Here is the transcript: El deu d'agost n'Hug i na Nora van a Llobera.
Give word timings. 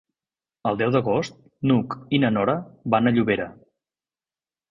El 0.69 0.77
deu 0.79 0.93
d'agost 0.95 1.35
n'Hug 1.71 1.95
i 2.17 2.21
na 2.25 2.33
Nora 2.37 2.57
van 2.95 3.09
a 3.09 3.13
Llobera. 3.17 3.49